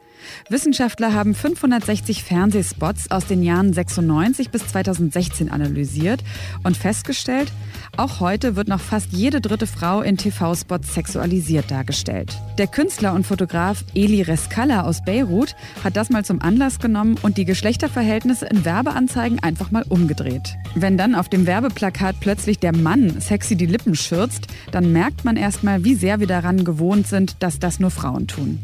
[0.48, 6.22] Wissenschaftler haben 560 Fernsehspots aus den Jahren 96 bis 2016 analysiert
[6.62, 7.52] und festgestellt,
[7.96, 12.36] auch heute wird noch fast jede dritte Frau in TV-Spots sexualisiert dargestellt.
[12.58, 17.36] Der Künstler und Fotograf Eli Rescalla aus Beirut hat das mal zum Anlass genommen und
[17.36, 20.54] die Geschlechterverhältnisse in Werbeanzeigen einfach mal umgedreht.
[20.74, 25.36] Wenn dann auf dem Werbeplakat plötzlich der Mann sexy die Lippen schürzt, dann merkt man
[25.36, 28.58] erstmal, wie sehr wir daran gewohnt sind, dass das nur Frauen tun.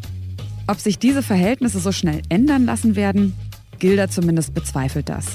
[0.66, 3.34] Ob sich diese Verhältnisse so schnell ändern lassen werden,
[3.78, 5.26] Gilda zumindest bezweifelt das.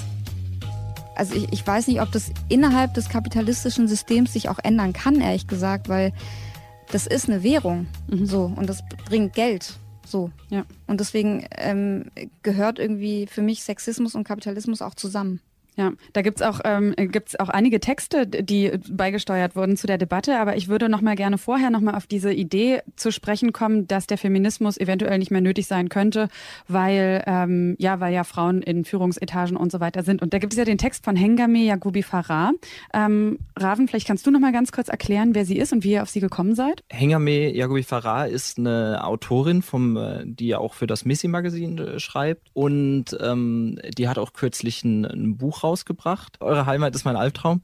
[1.15, 5.21] Also ich, ich weiß nicht, ob das innerhalb des kapitalistischen Systems sich auch ändern kann,
[5.21, 6.13] ehrlich gesagt, weil
[6.91, 8.25] das ist eine Währung mhm.
[8.25, 9.73] so und das bringt Geld.
[10.05, 10.31] So.
[10.49, 10.65] Ja.
[10.87, 12.05] Und deswegen ähm,
[12.41, 15.39] gehört irgendwie für mich Sexismus und Kapitalismus auch zusammen.
[15.79, 16.93] Ja, da gibt's auch, ähm,
[17.37, 21.37] auch einige Texte, die beigesteuert wurden zu der Debatte, aber ich würde noch mal gerne
[21.37, 25.39] vorher noch mal auf diese Idee zu sprechen kommen, dass der Feminismus eventuell nicht mehr
[25.39, 26.27] nötig sein könnte,
[26.67, 30.21] weil, ähm, ja, weil ja Frauen in Führungsetagen und so weiter sind.
[30.21, 32.51] Und da gibt es ja den Text von Hengame Yagubi Farah.
[32.93, 35.91] Ähm, Raven, vielleicht kannst du noch mal ganz kurz erklären, wer sie ist und wie
[35.93, 36.83] ihr auf sie gekommen seid?
[36.89, 41.99] Hengame Yagubi Farah ist eine Autorin, vom, äh, die ja auch für das Missy-Magazin äh,
[42.01, 46.37] schreibt und ähm, die hat auch kürzlich ein, ein Buch raus rausgebracht.
[46.41, 47.61] Eure Heimat ist mein Albtraum.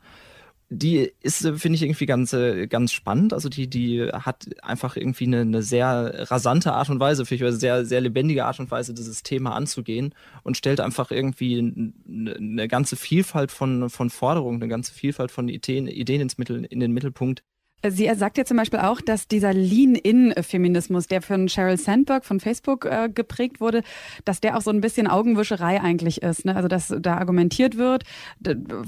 [0.70, 3.34] Die ist, finde ich, irgendwie ganz, äh, ganz spannend.
[3.34, 7.48] Also die, die hat einfach irgendwie eine, eine sehr rasante Art und Weise, finde ich,
[7.50, 11.60] eine sehr, sehr lebendige Art und Weise, dieses Thema anzugehen und stellt einfach irgendwie
[12.08, 16.66] eine, eine ganze Vielfalt von, von Forderungen, eine ganze Vielfalt von Ideen, Ideen ins Mittel,
[16.66, 17.44] in den Mittelpunkt,
[17.90, 22.86] Sie sagt ja zum Beispiel auch, dass dieser Lean-In-Feminismus, der von Sheryl Sandberg von Facebook
[22.86, 23.84] äh, geprägt wurde,
[24.24, 26.46] dass der auch so ein bisschen Augenwischerei eigentlich ist.
[26.46, 26.56] Ne?
[26.56, 28.04] Also dass da argumentiert wird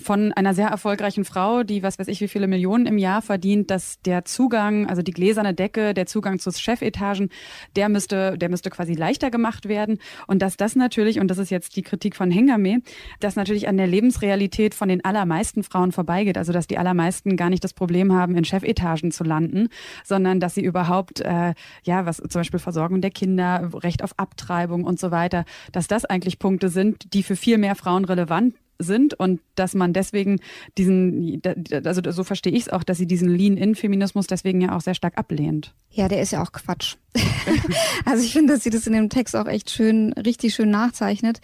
[0.02, 3.70] von einer sehr erfolgreichen Frau, die was weiß ich wie viele Millionen im Jahr verdient,
[3.72, 7.30] dass der Zugang, also die gläserne Decke, der Zugang zu Chefetagen,
[7.76, 10.00] der müsste, der müsste quasi leichter gemacht werden.
[10.28, 12.82] Und dass das natürlich, und das ist jetzt die Kritik von Hengame,
[13.20, 16.38] dass natürlich an der Lebensrealität von den allermeisten Frauen vorbeigeht.
[16.38, 19.69] Also dass die allermeisten gar nicht das Problem haben, in Chefetagen Etagen zu landen,
[20.04, 24.84] sondern dass sie überhaupt, äh, ja, was zum Beispiel Versorgung der Kinder, Recht auf Abtreibung
[24.84, 29.13] und so weiter, dass das eigentlich Punkte sind, die für viel mehr Frauen relevant sind
[29.13, 30.40] und dass man deswegen
[30.78, 31.42] diesen,
[31.84, 35.18] also so verstehe ich es auch, dass sie diesen Lean-In-Feminismus deswegen ja auch sehr stark
[35.18, 35.74] ablehnt.
[35.92, 36.96] Ja, der ist ja auch Quatsch.
[38.06, 41.42] also ich finde, dass sie das in dem Text auch echt schön, richtig schön nachzeichnet,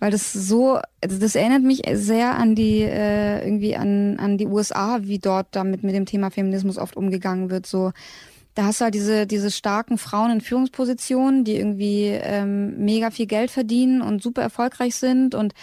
[0.00, 4.46] weil das so, also das erinnert mich sehr an die, äh, irgendwie an, an die
[4.46, 7.92] USA, wie dort damit mit dem Thema Feminismus oft umgegangen wird, so
[8.54, 13.26] da hast du halt diese, diese starken Frauen in Führungspositionen, die irgendwie ähm, mega viel
[13.26, 15.54] Geld verdienen und super erfolgreich sind und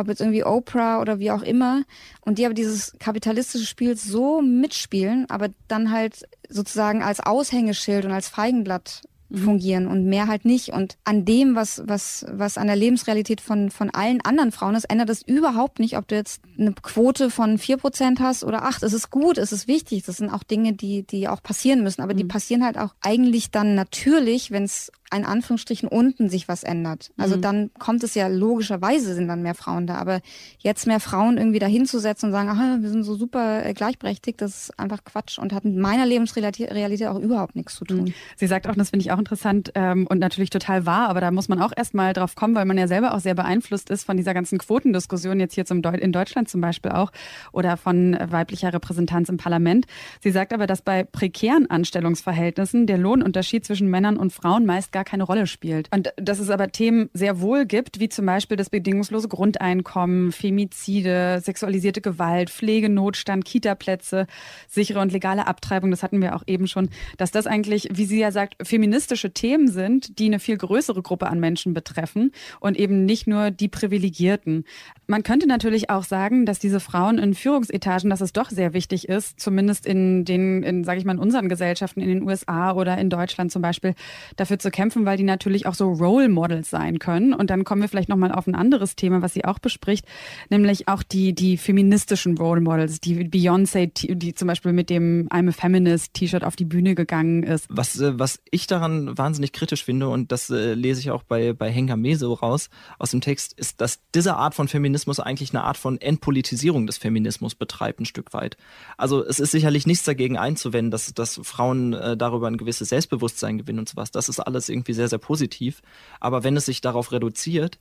[0.00, 1.82] ob jetzt irgendwie Oprah oder wie auch immer,
[2.22, 8.12] und die aber dieses kapitalistische Spiel so mitspielen, aber dann halt sozusagen als Aushängeschild und
[8.12, 9.38] als Feigenblatt Mhm.
[9.38, 10.70] fungieren und mehr halt nicht.
[10.70, 14.84] Und an dem, was, was, was an der Lebensrealität von, von allen anderen Frauen ist,
[14.84, 18.82] ändert es überhaupt nicht, ob du jetzt eine Quote von vier Prozent hast oder acht.
[18.82, 20.04] Es ist gut, es ist wichtig.
[20.04, 22.02] Das sind auch Dinge, die, die auch passieren müssen.
[22.02, 22.18] Aber mhm.
[22.18, 27.10] die passieren halt auch eigentlich dann natürlich, wenn es in Anführungsstrichen unten sich was ändert.
[27.16, 27.42] Also mhm.
[27.42, 29.96] dann kommt es ja logischerweise sind dann mehr Frauen da.
[29.96, 30.20] Aber
[30.58, 34.40] jetzt mehr Frauen irgendwie da hinzusetzen und sagen, aha, wir sind so super äh, gleichberechtigt,
[34.40, 36.70] das ist einfach Quatsch und hat mit meiner Lebensrealität
[37.08, 38.04] auch überhaupt nichts zu tun.
[38.04, 38.14] Mhm.
[38.36, 41.30] Sie sagt auch, das finde ich auch interessant ähm, und natürlich total wahr, aber da
[41.30, 44.16] muss man auch erstmal drauf kommen, weil man ja selber auch sehr beeinflusst ist von
[44.16, 47.10] dieser ganzen Quotendiskussion, jetzt hier zum Deu in Deutschland zum Beispiel auch,
[47.52, 49.86] oder von weiblicher Repräsentanz im Parlament.
[50.20, 54.99] Sie sagt aber, dass bei prekären Anstellungsverhältnissen der Lohnunterschied zwischen Männern und Frauen meist gar
[55.00, 55.88] gar keine Rolle spielt.
[55.94, 61.40] Und dass es aber Themen sehr wohl gibt, wie zum Beispiel das bedingungslose Grundeinkommen, Femizide,
[61.42, 64.26] sexualisierte Gewalt, Pflegenotstand, Kitaplätze,
[64.68, 68.20] sichere und legale Abtreibung, das hatten wir auch eben schon, dass das eigentlich, wie sie
[68.20, 73.06] ja sagt, feministische Themen sind, die eine viel größere Gruppe an Menschen betreffen und eben
[73.06, 74.64] nicht nur die Privilegierten.
[75.06, 79.08] Man könnte natürlich auch sagen, dass diese Frauen in Führungsetagen, dass es doch sehr wichtig
[79.08, 82.98] ist, zumindest in den, in, sage ich mal, in unseren Gesellschaften, in den USA oder
[82.98, 83.94] in Deutschland zum Beispiel,
[84.36, 87.32] dafür zu kämpfen, kämpfen, weil die natürlich auch so Role Models sein können.
[87.32, 90.04] Und dann kommen wir vielleicht nochmal auf ein anderes Thema, was sie auch bespricht,
[90.48, 95.48] nämlich auch die, die feministischen Role Models, die Beyoncé, die zum Beispiel mit dem I'm
[95.48, 97.66] a Feminist T-Shirt auf die Bühne gegangen ist.
[97.68, 101.52] Was, äh, was ich daran wahnsinnig kritisch finde, und das äh, lese ich auch bei,
[101.52, 105.62] bei Henga Meso raus aus dem Text, ist, dass diese Art von Feminismus eigentlich eine
[105.62, 108.56] Art von Entpolitisierung des Feminismus betreibt, ein Stück weit.
[108.96, 113.58] Also es ist sicherlich nichts dagegen einzuwenden, dass, dass Frauen äh, darüber ein gewisses Selbstbewusstsein
[113.58, 114.10] gewinnen und sowas.
[114.10, 115.82] Das ist alles irgendwie irgendwie sehr, sehr positiv.
[116.18, 117.78] Aber wenn es sich darauf reduziert,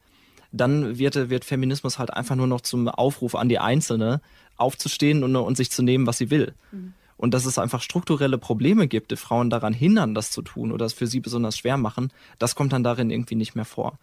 [0.52, 4.22] dann wird, wird Feminismus halt einfach nur noch zum Aufruf an die Einzelne,
[4.58, 6.54] aufzustehen und, und sich zu nehmen, was sie will.
[6.72, 6.94] Mhm.
[7.18, 10.86] Und dass es einfach strukturelle Probleme gibt, die Frauen daran hindern, das zu tun oder
[10.86, 14.00] es für sie besonders schwer machen, das kommt dann darin irgendwie nicht mehr vor.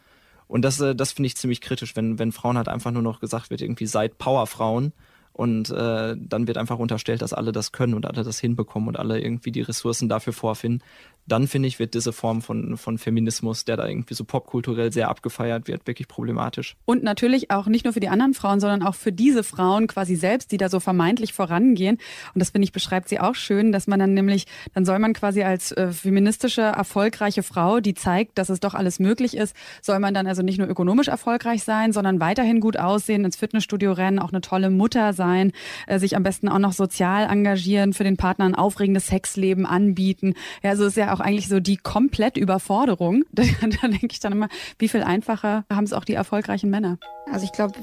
[0.49, 3.21] Und das, äh, das finde ich ziemlich kritisch, wenn, wenn Frauen halt einfach nur noch
[3.21, 4.93] gesagt wird, irgendwie seid Powerfrauen
[5.33, 8.99] und äh, dann wird einfach unterstellt, dass alle das können und alle das hinbekommen und
[8.99, 10.83] alle irgendwie die Ressourcen dafür vorfinden
[11.27, 15.09] dann finde ich, wird diese Form von, von Feminismus, der da irgendwie so popkulturell sehr
[15.09, 16.77] abgefeiert wird, wirklich problematisch.
[16.85, 20.15] Und natürlich auch nicht nur für die anderen Frauen, sondern auch für diese Frauen quasi
[20.15, 21.99] selbst, die da so vermeintlich vorangehen.
[22.35, 25.13] Und das finde ich, beschreibt sie auch schön, dass man dann nämlich, dann soll man
[25.13, 29.99] quasi als äh, feministische, erfolgreiche Frau, die zeigt, dass es doch alles möglich ist, soll
[29.99, 34.19] man dann also nicht nur ökonomisch erfolgreich sein, sondern weiterhin gut aussehen, ins Fitnessstudio rennen,
[34.19, 35.53] auch eine tolle Mutter sein,
[35.87, 40.35] äh, sich am besten auch noch sozial engagieren, für den Partner ein aufregendes Sexleben anbieten.
[40.63, 43.25] Ja, also ist ja auch auch eigentlich so die komplette Überforderung.
[43.37, 43.43] Da,
[43.83, 44.49] da denke ich dann immer,
[44.79, 46.99] wie viel einfacher haben es auch die erfolgreichen Männer?
[47.31, 47.75] Also ich glaube,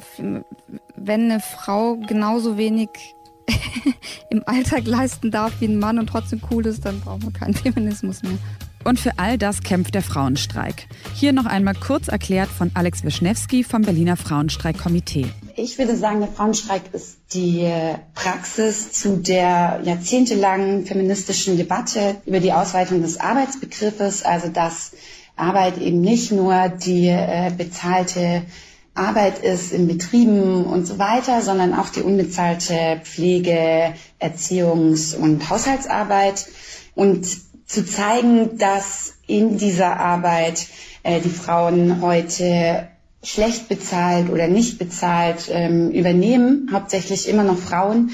[0.95, 2.89] wenn eine Frau genauso wenig
[4.29, 7.53] im Alltag leisten darf wie ein Mann und trotzdem cool ist, dann brauchen wir keinen
[7.53, 8.37] Feminismus mehr.
[8.83, 10.87] Und für all das kämpft der Frauenstreik.
[11.13, 15.27] Hier noch einmal kurz erklärt von Alex Wischnewski vom Berliner Frauenstreikkomitee.
[15.55, 17.71] Ich würde sagen, der Frauenstreik ist die
[18.15, 24.93] Praxis zu der jahrzehntelangen feministischen Debatte über die Ausweitung des Arbeitsbegriffes, also dass
[25.35, 28.43] Arbeit eben nicht nur die äh, bezahlte
[28.95, 36.47] Arbeit ist in Betrieben und so weiter, sondern auch die unbezahlte Pflege, Erziehungs- und Haushaltsarbeit.
[36.95, 37.27] Und
[37.65, 40.67] zu zeigen, dass in dieser Arbeit
[41.03, 42.87] äh, die Frauen heute
[43.23, 48.11] schlecht bezahlt oder nicht bezahlt ähm, übernehmen, hauptsächlich immer noch Frauen,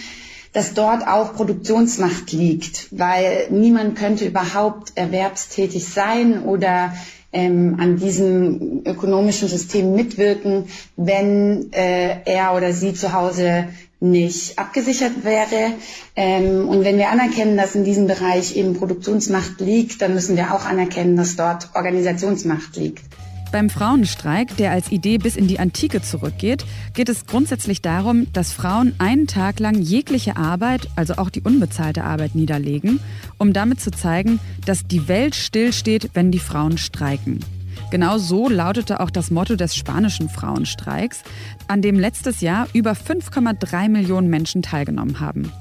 [0.54, 6.93] dass dort auch Produktionsmacht liegt, weil niemand könnte überhaupt erwerbstätig sein oder
[7.32, 13.67] ähm, an diesem ökonomischen System mitwirken, wenn äh, er oder sie zu Hause
[14.00, 15.74] nicht abgesichert wäre.
[16.15, 20.54] Ähm, und wenn wir anerkennen, dass in diesem Bereich eben Produktionsmacht liegt, dann müssen wir
[20.54, 23.04] auch anerkennen, dass dort Organisationsmacht liegt.
[23.52, 28.54] Beim Frauenstreik, der als Idee bis in die Antike zurückgeht, geht es grundsätzlich darum, dass
[28.54, 33.00] Frauen einen Tag lang jegliche Arbeit, also auch die unbezahlte Arbeit, niederlegen,
[33.40, 37.40] um damit zu zeigen, dass die Welt stillsteht, wenn die Frauen streiken.
[37.90, 41.24] Genau so lautete auch das Motto des spanischen Frauenstreiks,
[41.68, 45.52] an dem letztes Jahr über 5,3 Millionen Menschen teilgenommen haben.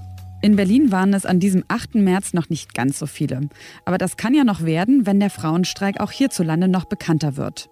[0.42, 1.94] In Berlin waren es an diesem 8.
[1.94, 3.48] März noch nicht ganz so viele.
[3.86, 7.70] Aber das kann ja noch werden, wenn der Frauenstreik auch hierzulande noch bekannter wird.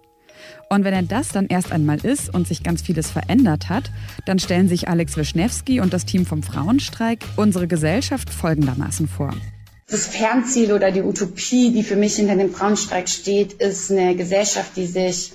[0.69, 3.91] Und wenn er das dann erst einmal ist und sich ganz vieles verändert hat,
[4.25, 9.35] dann stellen sich Alex Wischnewski und das Team vom Frauenstreik unsere Gesellschaft folgendermaßen vor.
[9.89, 14.73] Das Fernziel oder die Utopie, die für mich hinter dem Frauenstreik steht, ist eine Gesellschaft,
[14.77, 15.31] die sich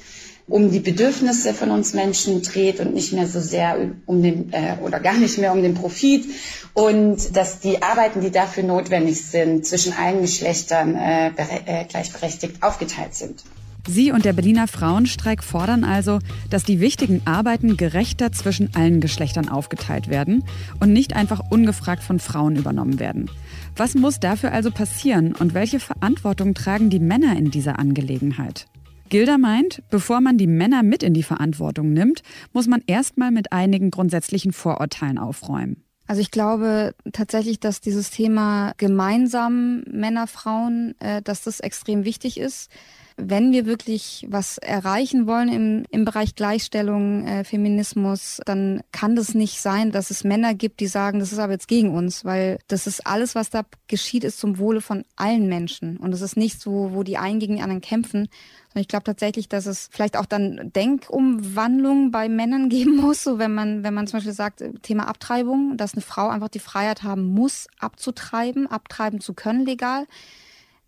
[0.47, 4.75] um die Bedürfnisse von uns Menschen dreht und nicht mehr so sehr um den äh,
[4.81, 6.25] oder gar nicht mehr um den Profit
[6.73, 13.15] und dass die Arbeiten, die dafür notwendig sind, zwischen allen Geschlechtern äh, äh, gleichberechtigt aufgeteilt
[13.15, 13.43] sind.
[13.87, 19.49] Sie und der Berliner Frauenstreik fordern also, dass die wichtigen Arbeiten gerechter zwischen allen Geschlechtern
[19.49, 20.43] aufgeteilt werden
[20.79, 23.29] und nicht einfach ungefragt von Frauen übernommen werden.
[23.75, 28.67] Was muss dafür also passieren und welche Verantwortung tragen die Männer in dieser Angelegenheit?
[29.09, 32.21] Gilda meint, bevor man die Männer mit in die Verantwortung nimmt,
[32.53, 35.83] muss man erstmal mit einigen grundsätzlichen Vorurteilen aufräumen.
[36.07, 42.39] Also ich glaube tatsächlich, dass dieses Thema gemeinsam Männer, Frauen, äh, dass das extrem wichtig
[42.39, 42.69] ist
[43.17, 49.33] wenn wir wirklich was erreichen wollen im, im Bereich Gleichstellung, äh, Feminismus, dann kann das
[49.33, 52.59] nicht sein, dass es Männer gibt, die sagen, das ist aber jetzt gegen uns, weil
[52.67, 55.97] das ist alles, was da geschieht, ist zum Wohle von allen Menschen.
[55.97, 58.29] Und es ist nicht so, wo die einen gegen die anderen kämpfen.
[58.73, 63.39] Und ich glaube tatsächlich, dass es vielleicht auch dann Denkumwandlungen bei Männern geben muss, so
[63.39, 67.03] wenn man, wenn man zum Beispiel sagt, Thema Abtreibung, dass eine Frau einfach die Freiheit
[67.03, 70.07] haben muss, abzutreiben, abtreiben zu können legal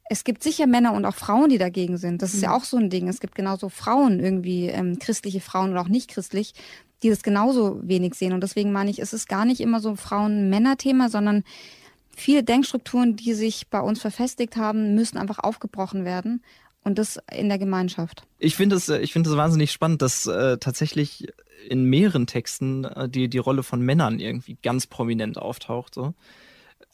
[0.09, 2.21] es gibt sicher Männer und auch Frauen, die dagegen sind.
[2.21, 2.43] Das ist mhm.
[2.43, 3.07] ja auch so ein Ding.
[3.07, 6.53] Es gibt genauso Frauen irgendwie, ähm, christliche Frauen oder auch nicht christlich,
[7.01, 8.33] die das genauso wenig sehen.
[8.33, 11.43] Und deswegen meine ich, es ist gar nicht immer so Frauen-Männer-Thema, sondern
[12.15, 16.43] viele Denkstrukturen, die sich bei uns verfestigt haben, müssen einfach aufgebrochen werden.
[16.85, 18.23] Und das in der Gemeinschaft.
[18.39, 21.27] Ich finde es, ich finde es wahnsinnig spannend, dass äh, tatsächlich
[21.69, 25.95] in mehreren Texten äh, die, die Rolle von Männern irgendwie ganz prominent auftaucht.
[25.95, 26.13] So.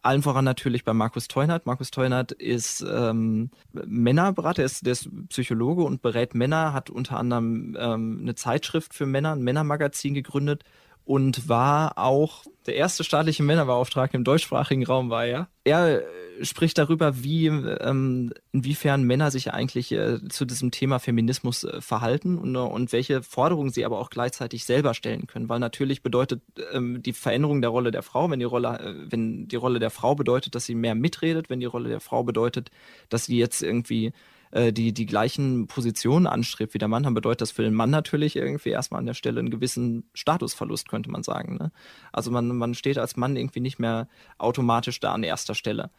[0.01, 1.65] Allen voran natürlich bei Markus Teunert.
[1.65, 7.75] Markus Teunert ist ähm, Männerberater, ist, der ist Psychologe und berät Männer, hat unter anderem
[7.77, 10.63] ähm, eine Zeitschrift für Männer, ein Männermagazin gegründet
[11.09, 15.47] und war auch der erste staatliche Männerbeauftragte im deutschsprachigen Raum war er.
[15.63, 21.63] Er äh, spricht darüber, wie ähm, inwiefern Männer sich eigentlich äh, zu diesem Thema Feminismus
[21.63, 25.49] äh, verhalten und, äh, und welche Forderungen sie aber auch gleichzeitig selber stellen können.
[25.49, 26.43] Weil natürlich bedeutet
[26.73, 29.89] ähm, die Veränderung der Rolle der Frau, wenn die Rolle, äh, wenn die Rolle der
[29.89, 32.69] Frau bedeutet, dass sie mehr mitredet, wenn die Rolle der Frau bedeutet,
[33.09, 34.13] dass sie jetzt irgendwie
[34.51, 37.89] äh, die die gleichen Positionen anstrebt wie der Mann, dann bedeutet das für den Mann
[37.89, 41.57] natürlich irgendwie erstmal an der Stelle einen gewissen Statusverlust, könnte man sagen.
[41.57, 41.71] Ne?
[42.11, 44.07] Also man, man steht als Mann irgendwie nicht mehr
[44.37, 45.91] automatisch da an erster Stelle.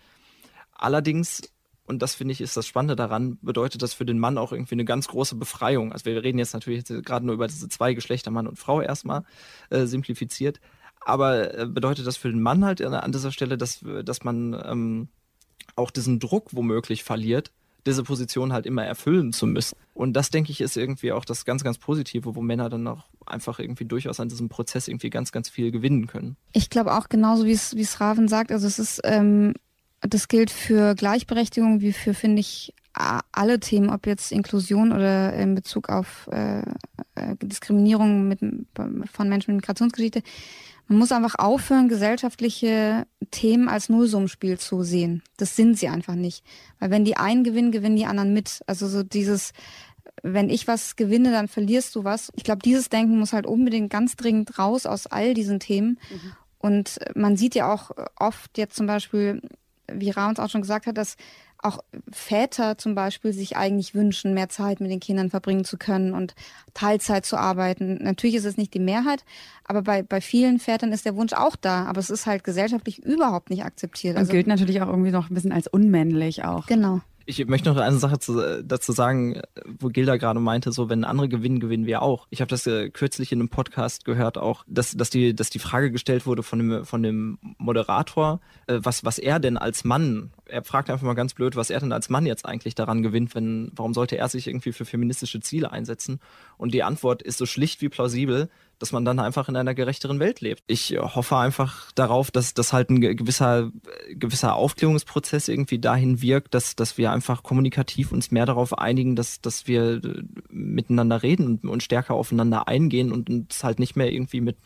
[0.73, 1.43] Allerdings
[1.91, 4.77] und das finde ich ist das Spannende daran, bedeutet das für den Mann auch irgendwie
[4.77, 5.93] eine ganz große Befreiung.
[5.93, 9.25] Also wir reden jetzt natürlich gerade nur über diese zwei Geschlechter, Mann und Frau erstmal
[9.71, 10.61] äh, simplifiziert.
[11.01, 15.09] Aber äh, bedeutet das für den Mann halt an dieser Stelle, dass, dass man ähm,
[15.75, 17.51] auch diesen Druck womöglich verliert,
[17.87, 19.77] diese Position halt immer erfüllen zu müssen.
[19.95, 23.05] Und das, denke ich, ist irgendwie auch das ganz, ganz Positive, wo Männer dann auch
[23.27, 26.37] einfach irgendwie durchaus an diesem Prozess irgendwie ganz, ganz viel gewinnen können.
[26.53, 28.53] Ich glaube auch genauso, wie es, Raven sagt.
[28.53, 29.55] Also es ist, ähm,
[30.01, 35.55] das gilt für Gleichberechtigung wie für, finde ich, alle Themen, ob jetzt Inklusion oder in
[35.55, 36.62] Bezug auf äh,
[37.14, 38.40] äh Diskriminierung mit,
[38.75, 40.23] von Menschen mit Migrationsgeschichte.
[40.90, 45.22] Man muss einfach aufhören, gesellschaftliche Themen als Nullsummenspiel zu sehen.
[45.37, 46.44] Das sind sie einfach nicht.
[46.81, 48.59] Weil wenn die einen gewinnen, gewinnen die anderen mit.
[48.66, 49.53] Also so dieses,
[50.24, 52.33] wenn ich was gewinne, dann verlierst du was.
[52.35, 56.00] Ich glaube, dieses Denken muss halt unbedingt ganz dringend raus aus all diesen Themen.
[56.11, 56.33] Mhm.
[56.59, 59.42] Und man sieht ja auch oft jetzt zum Beispiel,
[59.92, 61.16] wie Ra uns auch schon gesagt hat, dass
[61.62, 66.14] auch Väter zum Beispiel sich eigentlich wünschen, mehr Zeit mit den Kindern verbringen zu können
[66.14, 66.35] und
[66.75, 67.99] Teilzeit zu arbeiten.
[68.03, 69.25] Natürlich ist es nicht die Mehrheit,
[69.64, 71.85] aber bei, bei vielen Vätern ist der Wunsch auch da.
[71.85, 74.14] Aber es ist halt gesellschaftlich überhaupt nicht akzeptiert.
[74.14, 76.66] Und also, gilt natürlich auch irgendwie noch ein bisschen als unmännlich auch.
[76.66, 77.01] Genau.
[77.38, 79.40] Ich möchte noch eine Sache zu, dazu sagen,
[79.79, 82.27] wo Gilda gerade meinte, so wenn andere gewinnen, gewinnen wir auch.
[82.31, 85.61] Ich habe das äh, kürzlich in einem Podcast gehört, auch, dass, dass, die, dass die
[85.61, 90.33] Frage gestellt wurde von dem, von dem Moderator, äh, was, was er denn als Mann,
[90.47, 93.37] er fragt einfach mal ganz blöd, was er denn als Mann jetzt eigentlich daran gewinnt,
[93.37, 96.19] wenn, warum sollte er sich irgendwie für feministische Ziele einsetzen?
[96.57, 100.19] Und die Antwort ist so schlicht wie plausibel, dass man dann einfach in einer gerechteren
[100.21, 100.64] Welt lebt.
[100.66, 103.71] Ich hoffe einfach darauf, dass das halt ein gewisser,
[104.09, 109.43] gewisser Aufklärungsprozess irgendwie dahin wirkt, dass, dass wir einfach kommunikativ uns mehr darauf einigen, dass,
[109.43, 114.11] dass wir äh, miteinander reden und, und stärker aufeinander eingehen und uns halt nicht mehr
[114.11, 114.57] irgendwie mit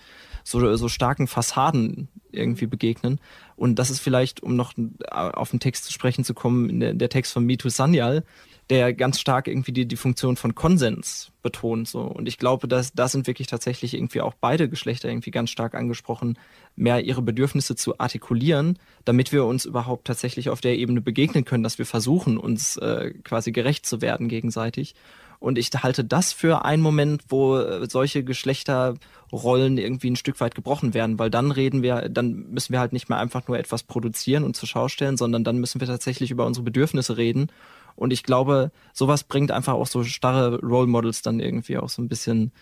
[0.44, 3.18] so, so starken Fassaden irgendwie begegnen.
[3.57, 4.74] Und das ist vielleicht, um noch
[5.11, 8.24] auf den Text zu sprechen zu kommen, der, der Text von Mitu Sanyal,
[8.70, 11.88] der ganz stark irgendwie die, die Funktion von Konsens betont.
[11.88, 12.00] So.
[12.00, 15.74] Und ich glaube, dass da sind wirklich tatsächlich irgendwie auch beide Geschlechter irgendwie ganz stark
[15.74, 16.38] angesprochen,
[16.74, 21.62] mehr ihre Bedürfnisse zu artikulieren, damit wir uns überhaupt tatsächlich auf der Ebene begegnen können,
[21.62, 24.94] dass wir versuchen, uns äh, quasi gerecht zu werden gegenseitig.
[25.40, 30.55] Und ich halte das für einen Moment, wo äh, solche Geschlechterrollen irgendwie ein Stück weit
[30.55, 33.83] gebrochen werden, weil dann reden wir, dann müssen wir halt nicht mehr einfach nur etwas
[33.83, 37.50] produzieren und zur Schau stellen, sondern dann müssen wir tatsächlich über unsere Bedürfnisse reden
[37.96, 42.02] und ich glaube, sowas bringt einfach auch so starre Role Models dann irgendwie auch so
[42.02, 42.52] ein bisschen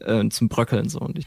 [0.00, 0.88] äh, zum Bröckeln.
[0.88, 1.00] So.
[1.00, 1.26] Und ich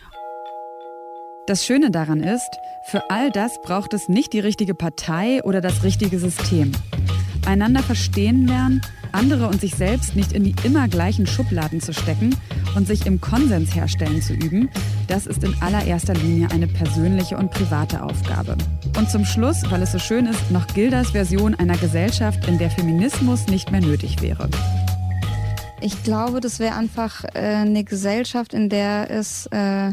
[1.47, 2.49] das Schöne daran ist,
[2.85, 6.71] für all das braucht es nicht die richtige Partei oder das richtige System.
[7.45, 8.81] Einander verstehen lernen,
[9.11, 12.35] andere und sich selbst nicht in die immer gleichen Schubladen zu stecken
[12.75, 14.69] und sich im Konsens herstellen zu üben,
[15.07, 18.57] das ist in allererster Linie eine persönliche und private Aufgabe.
[18.97, 22.69] Und zum Schluss, weil es so schön ist, noch Gildas Version einer Gesellschaft, in der
[22.69, 24.49] Feminismus nicht mehr nötig wäre.
[25.81, 29.91] Ich glaube, das wäre einfach äh, eine Gesellschaft, in der es äh,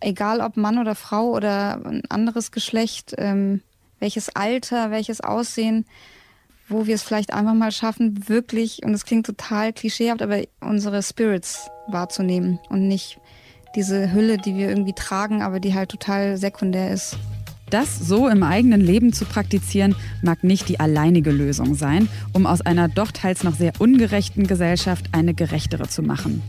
[0.00, 3.62] egal ob Mann oder Frau oder ein anderes Geschlecht, ähm,
[3.98, 5.86] welches Alter, welches Aussehen,
[6.68, 11.02] wo wir es vielleicht einfach mal schaffen, wirklich, und das klingt total klischeehaft, aber unsere
[11.02, 13.18] Spirits wahrzunehmen und nicht
[13.76, 17.18] diese Hülle, die wir irgendwie tragen, aber die halt total sekundär ist.
[17.70, 22.60] Das so im eigenen Leben zu praktizieren, mag nicht die alleinige Lösung sein, um aus
[22.60, 26.42] einer doch teils noch sehr ungerechten Gesellschaft eine gerechtere zu machen.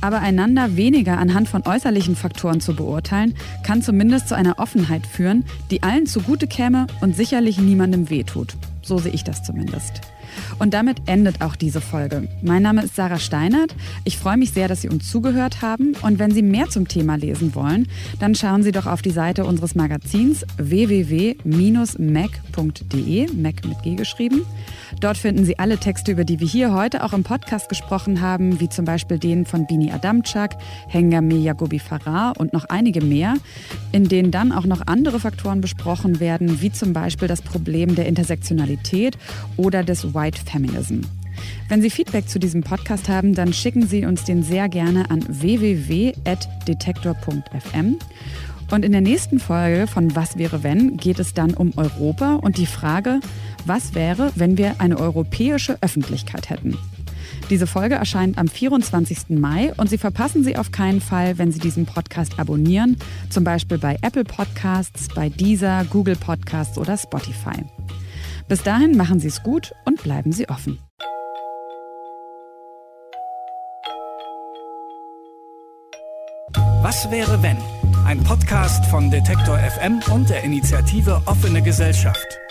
[0.00, 5.44] Aber einander weniger anhand von äußerlichen Faktoren zu beurteilen, kann zumindest zu einer Offenheit führen,
[5.70, 8.56] die allen zugute käme und sicherlich niemandem wehtut.
[8.86, 10.00] So sehe ich das zumindest.
[10.60, 12.28] Und damit endet auch diese Folge.
[12.40, 13.74] Mein Name ist Sarah Steinert.
[14.04, 15.96] Ich freue mich sehr, dass Sie uns zugehört haben.
[16.02, 17.88] Und wenn Sie mehr zum Thema lesen wollen,
[18.20, 21.42] dann schauen Sie doch auf die Seite unseres Magazins www.mac.de,
[23.32, 24.42] Mac mit G geschrieben.
[25.00, 28.60] Dort finden Sie alle Texte, über die wir hier heute auch im Podcast gesprochen haben,
[28.60, 30.56] wie zum Beispiel den von Bini Adamczak,
[30.88, 33.34] Hengame Yagobi Farah und noch einige mehr,
[33.92, 38.06] in denen dann auch noch andere Faktoren besprochen werden, wie zum Beispiel das Problem der
[38.06, 39.18] Intersektionalität
[39.56, 41.02] oder des White Feminism.
[41.68, 45.24] Wenn Sie Feedback zu diesem Podcast haben, dann schicken Sie uns den sehr gerne an
[45.28, 47.98] www.detektor.fm.
[48.70, 52.58] Und in der nächsten Folge von Was wäre wenn geht es dann um Europa und
[52.58, 53.20] die Frage,
[53.64, 56.76] was wäre, wenn wir eine europäische Öffentlichkeit hätten.
[57.48, 59.38] Diese Folge erscheint am 24.
[59.38, 62.96] Mai und Sie verpassen sie auf keinen Fall, wenn Sie diesen Podcast abonnieren,
[63.30, 67.64] zum Beispiel bei Apple Podcasts, bei Deezer, Google Podcasts oder Spotify.
[68.48, 70.78] Bis dahin machen Sie es gut und bleiben Sie offen.
[76.82, 77.75] Was wäre wenn?
[78.06, 82.45] Ein Podcast von Detektor FM und der Initiative Offene Gesellschaft.